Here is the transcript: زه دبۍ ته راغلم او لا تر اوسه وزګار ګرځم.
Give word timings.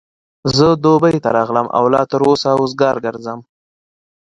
زه 0.57 0.67
دبۍ 0.83 1.15
ته 1.23 1.29
راغلم 1.37 1.67
او 1.77 1.83
لا 1.93 2.01
تر 2.11 2.21
اوسه 2.27 2.49
وزګار 2.61 2.95
ګرځم. 3.05 3.39